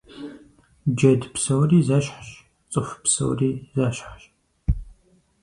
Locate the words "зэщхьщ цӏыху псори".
1.87-3.49